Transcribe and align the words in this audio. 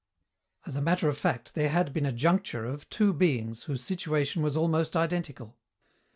As 0.65 0.75
a 0.75 0.81
matter 0.81 1.09
of 1.09 1.17
fact 1.19 1.53
there 1.53 1.69
had 1.69 1.93
been 1.93 2.07
a 2.07 2.11
juncture 2.11 2.65
of 2.65 2.89
two 2.89 3.13
beings 3.13 3.65
whose 3.65 3.83
situation 3.83 4.41
was 4.41 4.57
almost 4.57 4.97
identical. 4.97 5.59